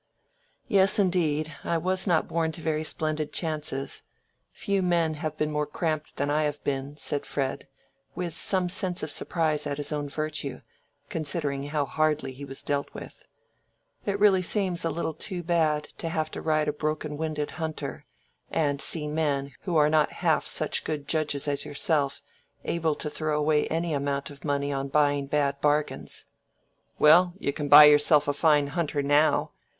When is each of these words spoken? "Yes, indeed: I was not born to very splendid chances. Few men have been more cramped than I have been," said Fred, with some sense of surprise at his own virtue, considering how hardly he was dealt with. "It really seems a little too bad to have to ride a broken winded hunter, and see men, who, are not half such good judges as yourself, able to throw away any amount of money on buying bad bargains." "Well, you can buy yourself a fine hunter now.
"Yes, 0.67 0.97
indeed: 0.97 1.57
I 1.63 1.77
was 1.77 2.07
not 2.07 2.27
born 2.27 2.51
to 2.53 2.61
very 2.63 2.83
splendid 2.83 3.31
chances. 3.31 4.01
Few 4.51 4.81
men 4.81 5.13
have 5.13 5.37
been 5.37 5.51
more 5.51 5.67
cramped 5.67 6.17
than 6.17 6.27
I 6.31 6.45
have 6.45 6.63
been," 6.63 6.97
said 6.97 7.23
Fred, 7.23 7.67
with 8.15 8.33
some 8.33 8.67
sense 8.67 9.03
of 9.03 9.11
surprise 9.11 9.67
at 9.67 9.77
his 9.77 9.91
own 9.93 10.09
virtue, 10.09 10.61
considering 11.09 11.65
how 11.65 11.85
hardly 11.85 12.31
he 12.33 12.43
was 12.43 12.63
dealt 12.63 12.91
with. 12.95 13.25
"It 14.03 14.19
really 14.19 14.41
seems 14.41 14.83
a 14.83 14.89
little 14.89 15.13
too 15.13 15.43
bad 15.43 15.83
to 15.99 16.09
have 16.09 16.31
to 16.31 16.41
ride 16.41 16.67
a 16.67 16.73
broken 16.73 17.15
winded 17.15 17.51
hunter, 17.61 18.07
and 18.49 18.81
see 18.81 19.07
men, 19.07 19.51
who, 19.65 19.77
are 19.77 19.87
not 19.91 20.13
half 20.13 20.47
such 20.47 20.83
good 20.83 21.07
judges 21.07 21.47
as 21.47 21.63
yourself, 21.63 22.23
able 22.63 22.95
to 22.95 23.07
throw 23.11 23.37
away 23.39 23.67
any 23.67 23.93
amount 23.93 24.31
of 24.31 24.43
money 24.43 24.73
on 24.73 24.87
buying 24.87 25.27
bad 25.27 25.61
bargains." 25.61 26.25
"Well, 26.97 27.35
you 27.37 27.53
can 27.53 27.67
buy 27.69 27.83
yourself 27.85 28.27
a 28.27 28.33
fine 28.33 28.69
hunter 28.69 29.03
now. 29.03 29.51